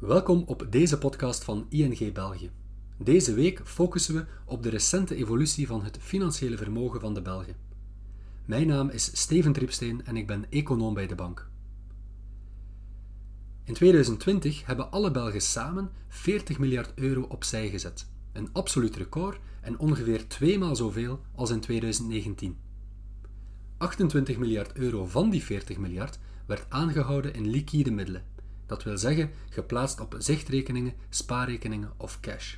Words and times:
Welkom 0.00 0.42
op 0.46 0.66
deze 0.70 0.98
podcast 0.98 1.44
van 1.44 1.66
ING 1.68 2.12
België. 2.12 2.50
Deze 2.96 3.34
week 3.34 3.60
focussen 3.64 4.14
we 4.14 4.24
op 4.44 4.62
de 4.62 4.68
recente 4.68 5.14
evolutie 5.14 5.66
van 5.66 5.82
het 5.82 5.98
financiële 6.00 6.56
vermogen 6.56 7.00
van 7.00 7.14
de 7.14 7.22
Belgen. 7.22 7.56
Mijn 8.44 8.66
naam 8.66 8.88
is 8.88 9.20
Steven 9.20 9.52
Tripsteen 9.52 10.04
en 10.04 10.16
ik 10.16 10.26
ben 10.26 10.50
econoom 10.50 10.94
bij 10.94 11.06
de 11.06 11.14
bank. 11.14 11.48
In 13.64 13.74
2020 13.74 14.66
hebben 14.66 14.90
alle 14.90 15.10
Belgen 15.10 15.40
samen 15.40 15.90
40 16.08 16.58
miljard 16.58 16.92
euro 16.94 17.22
opzij 17.22 17.68
gezet, 17.68 18.06
een 18.32 18.48
absoluut 18.52 18.96
record 18.96 19.40
en 19.60 19.78
ongeveer 19.78 20.28
tweemaal 20.28 20.76
zoveel 20.76 21.20
als 21.34 21.50
in 21.50 21.60
2019. 21.60 22.58
28 23.76 24.38
miljard 24.38 24.72
euro 24.72 25.06
van 25.06 25.30
die 25.30 25.42
40 25.42 25.78
miljard 25.78 26.18
werd 26.46 26.66
aangehouden 26.68 27.34
in 27.34 27.46
liquide 27.48 27.90
middelen 27.90 28.24
dat 28.70 28.82
wil 28.82 28.98
zeggen 28.98 29.30
geplaatst 29.48 30.00
op 30.00 30.14
zichtrekeningen, 30.18 30.92
spaarrekeningen 31.08 31.92
of 31.96 32.20
cash. 32.20 32.56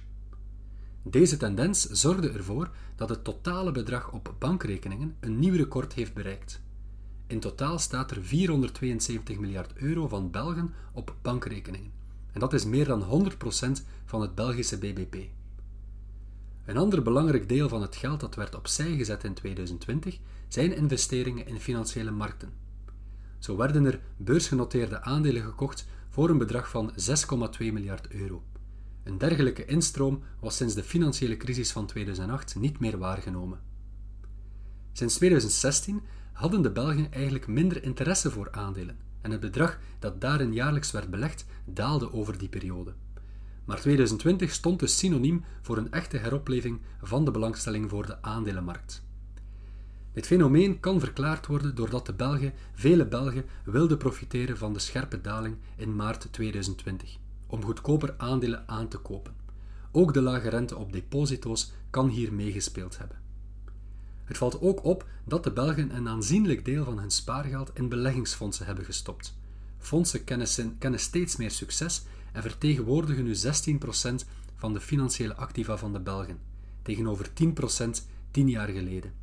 Deze 1.02 1.36
tendens 1.36 1.88
zorgde 1.90 2.30
ervoor 2.30 2.70
dat 2.96 3.08
het 3.08 3.24
totale 3.24 3.72
bedrag 3.72 4.12
op 4.12 4.34
bankrekeningen 4.38 5.16
een 5.20 5.38
nieuw 5.38 5.54
record 5.54 5.92
heeft 5.92 6.14
bereikt. 6.14 6.60
In 7.26 7.40
totaal 7.40 7.78
staat 7.78 8.10
er 8.10 8.24
472 8.24 9.38
miljard 9.38 9.72
euro 9.74 10.08
van 10.08 10.30
Belgen 10.30 10.74
op 10.92 11.14
bankrekeningen. 11.22 11.92
En 12.32 12.40
dat 12.40 12.52
is 12.52 12.64
meer 12.64 12.86
dan 12.86 13.32
100% 13.78 13.82
van 14.04 14.20
het 14.20 14.34
Belgische 14.34 14.78
BBP. 14.78 15.16
Een 16.64 16.76
ander 16.76 17.02
belangrijk 17.02 17.48
deel 17.48 17.68
van 17.68 17.82
het 17.82 17.96
geld 17.96 18.20
dat 18.20 18.34
werd 18.34 18.54
opzij 18.54 18.96
gezet 18.96 19.24
in 19.24 19.34
2020 19.34 20.18
zijn 20.48 20.76
investeringen 20.76 21.46
in 21.46 21.60
financiële 21.60 22.10
markten. 22.10 22.62
Zo 23.42 23.56
werden 23.56 23.84
er 23.84 24.00
beursgenoteerde 24.16 25.02
aandelen 25.02 25.42
gekocht 25.42 25.86
voor 26.12 26.30
een 26.30 26.38
bedrag 26.38 26.68
van 26.68 26.92
6,2 26.92 27.58
miljard 27.58 28.08
euro. 28.08 28.42
Een 29.02 29.18
dergelijke 29.18 29.64
instroom 29.64 30.22
was 30.40 30.56
sinds 30.56 30.74
de 30.74 30.82
financiële 30.82 31.36
crisis 31.36 31.72
van 31.72 31.86
2008 31.86 32.56
niet 32.56 32.78
meer 32.78 32.98
waargenomen. 32.98 33.60
Sinds 34.92 35.14
2016 35.14 36.02
hadden 36.32 36.62
de 36.62 36.70
Belgen 36.70 37.12
eigenlijk 37.12 37.46
minder 37.46 37.82
interesse 37.82 38.30
voor 38.30 38.52
aandelen 38.52 38.98
en 39.20 39.30
het 39.30 39.40
bedrag 39.40 39.78
dat 39.98 40.20
daarin 40.20 40.52
jaarlijks 40.52 40.90
werd 40.90 41.10
belegd 41.10 41.46
daalde 41.64 42.12
over 42.12 42.38
die 42.38 42.48
periode. 42.48 42.94
Maar 43.64 43.80
2020 43.80 44.52
stond 44.52 44.80
dus 44.80 44.98
synoniem 44.98 45.44
voor 45.62 45.76
een 45.76 45.92
echte 45.92 46.16
heropleving 46.16 46.80
van 47.02 47.24
de 47.24 47.30
belangstelling 47.30 47.90
voor 47.90 48.06
de 48.06 48.22
aandelenmarkt. 48.22 49.02
Dit 50.12 50.26
fenomeen 50.26 50.80
kan 50.80 51.00
verklaard 51.00 51.46
worden 51.46 51.74
doordat 51.74 52.06
de 52.06 52.12
Belgen, 52.12 52.52
vele 52.74 53.06
Belgen, 53.06 53.44
wilden 53.64 53.98
profiteren 53.98 54.56
van 54.58 54.72
de 54.72 54.78
scherpe 54.78 55.20
daling 55.20 55.56
in 55.76 55.96
maart 55.96 56.32
2020, 56.32 57.16
om 57.46 57.64
goedkoper 57.64 58.14
aandelen 58.18 58.68
aan 58.68 58.88
te 58.88 58.98
kopen. 58.98 59.34
Ook 59.92 60.14
de 60.14 60.20
lage 60.20 60.48
rente 60.48 60.76
op 60.76 60.92
deposito's 60.92 61.72
kan 61.90 62.08
hier 62.08 62.32
meegespeeld 62.32 62.98
hebben. 62.98 63.20
Het 64.24 64.38
valt 64.38 64.60
ook 64.60 64.84
op 64.84 65.06
dat 65.24 65.44
de 65.44 65.52
Belgen 65.52 65.96
een 65.96 66.08
aanzienlijk 66.08 66.64
deel 66.64 66.84
van 66.84 66.98
hun 66.98 67.10
spaargeld 67.10 67.70
in 67.74 67.88
beleggingsfondsen 67.88 68.66
hebben 68.66 68.84
gestopt. 68.84 69.36
Fondsen 69.78 70.24
kennen, 70.78 71.00
steeds 71.00 71.36
meer 71.36 71.50
succes 71.50 72.04
en 72.32 72.42
vertegenwoordigen 72.42 73.24
nu 73.24 73.34
16% 73.34 74.26
van 74.56 74.72
de 74.72 74.80
financiële 74.80 75.36
activa 75.36 75.76
van 75.76 75.92
de 75.92 76.00
Belgen, 76.00 76.38
tegenover 76.82 77.28
10% 77.28 77.90
tien 78.30 78.48
jaar 78.48 78.68
geleden. 78.68 79.21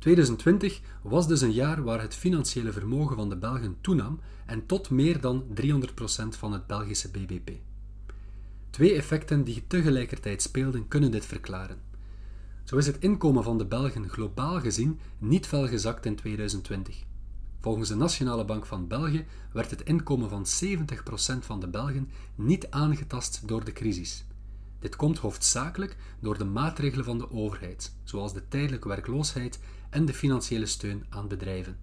2020 0.00 0.80
was 1.02 1.28
dus 1.28 1.40
een 1.40 1.52
jaar 1.52 1.82
waar 1.82 2.00
het 2.00 2.14
financiële 2.14 2.72
vermogen 2.72 3.16
van 3.16 3.28
de 3.28 3.36
Belgen 3.36 3.76
toenam 3.80 4.20
en 4.46 4.66
tot 4.66 4.90
meer 4.90 5.20
dan 5.20 5.44
300% 5.60 5.62
van 6.28 6.52
het 6.52 6.66
Belgische 6.66 7.10
BBP. 7.10 7.50
Twee 8.70 8.94
effecten 8.94 9.44
die 9.44 9.64
tegelijkertijd 9.66 10.42
speelden 10.42 10.88
kunnen 10.88 11.10
dit 11.10 11.26
verklaren. 11.26 11.78
Zo 12.64 12.76
is 12.76 12.86
het 12.86 12.98
inkomen 12.98 13.42
van 13.42 13.58
de 13.58 13.66
Belgen 13.66 14.08
globaal 14.08 14.60
gezien 14.60 14.98
niet 15.18 15.46
fel 15.46 15.68
gezakt 15.68 16.06
in 16.06 16.16
2020. 16.16 17.04
Volgens 17.60 17.88
de 17.88 17.96
Nationale 17.96 18.44
Bank 18.44 18.66
van 18.66 18.86
België 18.86 19.24
werd 19.52 19.70
het 19.70 19.82
inkomen 19.82 20.28
van 20.28 20.46
70% 21.34 21.38
van 21.40 21.60
de 21.60 21.68
Belgen 21.68 22.10
niet 22.34 22.70
aangetast 22.70 23.48
door 23.48 23.64
de 23.64 23.72
crisis. 23.72 24.24
Dit 24.80 24.96
komt 24.96 25.18
hoofdzakelijk 25.18 25.96
door 26.20 26.38
de 26.38 26.44
maatregelen 26.44 27.04
van 27.04 27.18
de 27.18 27.30
overheid, 27.30 27.94
zoals 28.04 28.32
de 28.32 28.48
tijdelijke 28.48 28.88
werkloosheid 28.88 29.60
en 29.90 30.04
de 30.04 30.14
financiële 30.14 30.66
steun 30.66 31.06
aan 31.08 31.28
bedrijven. 31.28 31.78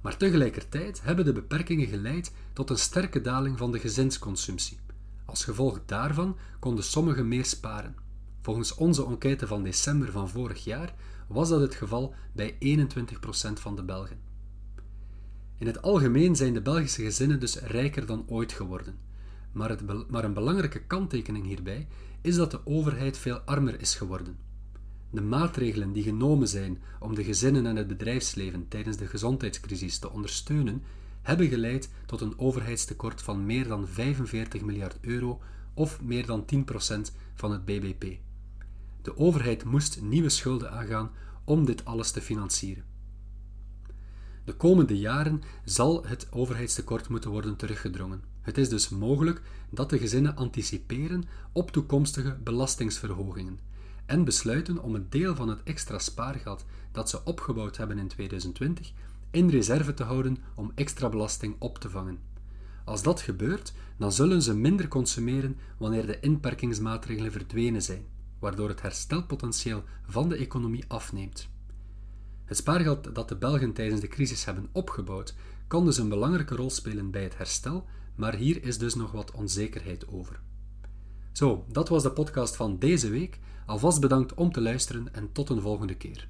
Maar 0.00 0.16
tegelijkertijd 0.16 1.02
hebben 1.02 1.24
de 1.24 1.32
beperkingen 1.32 1.86
geleid 1.86 2.32
tot 2.52 2.70
een 2.70 2.78
sterke 2.78 3.20
daling 3.20 3.58
van 3.58 3.72
de 3.72 3.78
gezinsconsumptie. 3.78 4.78
Als 5.24 5.44
gevolg 5.44 5.80
daarvan 5.86 6.36
konden 6.58 6.84
sommigen 6.84 7.28
meer 7.28 7.44
sparen. 7.44 7.94
Volgens 8.40 8.74
onze 8.74 9.06
enquête 9.06 9.46
van 9.46 9.62
december 9.62 10.10
van 10.10 10.28
vorig 10.28 10.64
jaar 10.64 10.94
was 11.28 11.48
dat 11.48 11.60
het 11.60 11.74
geval 11.74 12.14
bij 12.32 12.54
21% 12.54 13.52
van 13.52 13.76
de 13.76 13.82
Belgen. 13.82 14.20
In 15.58 15.66
het 15.66 15.82
algemeen 15.82 16.36
zijn 16.36 16.52
de 16.52 16.62
Belgische 16.62 17.02
gezinnen 17.02 17.40
dus 17.40 17.56
rijker 17.56 18.06
dan 18.06 18.24
ooit 18.28 18.52
geworden. 18.52 18.98
Maar, 19.52 19.68
het, 19.68 20.10
maar 20.10 20.24
een 20.24 20.34
belangrijke 20.34 20.82
kanttekening 20.82 21.46
hierbij 21.46 21.86
is 22.20 22.36
dat 22.36 22.50
de 22.50 22.66
overheid 22.66 23.18
veel 23.18 23.38
armer 23.38 23.80
is 23.80 23.94
geworden. 23.94 24.36
De 25.10 25.20
maatregelen 25.20 25.92
die 25.92 26.02
genomen 26.02 26.48
zijn 26.48 26.82
om 27.00 27.14
de 27.14 27.24
gezinnen 27.24 27.66
en 27.66 27.76
het 27.76 27.86
bedrijfsleven 27.86 28.68
tijdens 28.68 28.96
de 28.96 29.06
gezondheidscrisis 29.06 29.98
te 29.98 30.10
ondersteunen, 30.10 30.82
hebben 31.22 31.48
geleid 31.48 31.90
tot 32.06 32.20
een 32.20 32.38
overheidstekort 32.38 33.22
van 33.22 33.46
meer 33.46 33.68
dan 33.68 33.88
45 33.88 34.62
miljard 34.62 34.98
euro 35.00 35.40
of 35.74 36.02
meer 36.02 36.26
dan 36.26 36.44
10% 36.54 37.14
van 37.34 37.52
het 37.52 37.64
BBP. 37.64 38.04
De 39.02 39.16
overheid 39.16 39.64
moest 39.64 40.00
nieuwe 40.02 40.28
schulden 40.28 40.70
aangaan 40.70 41.10
om 41.44 41.64
dit 41.64 41.84
alles 41.84 42.10
te 42.10 42.20
financieren. 42.20 42.84
De 44.44 44.54
komende 44.54 44.98
jaren 44.98 45.42
zal 45.64 46.04
het 46.06 46.26
overheidstekort 46.30 47.08
moeten 47.08 47.30
worden 47.30 47.56
teruggedrongen. 47.56 48.31
Het 48.42 48.58
is 48.58 48.68
dus 48.68 48.88
mogelijk 48.88 49.42
dat 49.70 49.90
de 49.90 49.98
gezinnen 49.98 50.36
anticiperen 50.36 51.24
op 51.52 51.70
toekomstige 51.70 52.36
belastingsverhogingen 52.42 53.58
en 54.06 54.24
besluiten 54.24 54.82
om 54.82 54.94
een 54.94 55.06
deel 55.08 55.34
van 55.34 55.48
het 55.48 55.62
extra 55.62 55.98
spaargeld 55.98 56.64
dat 56.92 57.10
ze 57.10 57.24
opgebouwd 57.24 57.76
hebben 57.76 57.98
in 57.98 58.08
2020 58.08 58.92
in 59.30 59.48
reserve 59.48 59.94
te 59.94 60.02
houden 60.02 60.36
om 60.54 60.72
extra 60.74 61.08
belasting 61.08 61.56
op 61.58 61.78
te 61.78 61.90
vangen. 61.90 62.18
Als 62.84 63.02
dat 63.02 63.20
gebeurt, 63.20 63.72
dan 63.96 64.12
zullen 64.12 64.42
ze 64.42 64.54
minder 64.54 64.88
consumeren 64.88 65.56
wanneer 65.76 66.06
de 66.06 66.20
inperkingsmaatregelen 66.20 67.32
verdwenen 67.32 67.82
zijn, 67.82 68.04
waardoor 68.38 68.68
het 68.68 68.82
herstelpotentieel 68.82 69.84
van 70.06 70.28
de 70.28 70.36
economie 70.36 70.84
afneemt. 70.88 71.48
Het 72.52 72.60
spaargeld 72.60 73.14
dat 73.14 73.28
de 73.28 73.36
Belgen 73.36 73.72
tijdens 73.72 74.00
de 74.00 74.08
crisis 74.08 74.44
hebben 74.44 74.68
opgebouwd, 74.72 75.34
kan 75.66 75.84
dus 75.84 75.98
een 75.98 76.08
belangrijke 76.08 76.54
rol 76.54 76.70
spelen 76.70 77.10
bij 77.10 77.22
het 77.22 77.36
herstel, 77.36 77.84
maar 78.14 78.34
hier 78.34 78.64
is 78.64 78.78
dus 78.78 78.94
nog 78.94 79.12
wat 79.12 79.30
onzekerheid 79.30 80.08
over. 80.08 80.40
Zo, 81.32 81.64
dat 81.68 81.88
was 81.88 82.02
de 82.02 82.10
podcast 82.10 82.56
van 82.56 82.78
deze 82.78 83.10
week. 83.10 83.38
Alvast 83.66 84.00
bedankt 84.00 84.34
om 84.34 84.52
te 84.52 84.60
luisteren 84.60 85.14
en 85.14 85.32
tot 85.32 85.48
een 85.48 85.60
volgende 85.60 85.94
keer. 85.94 86.28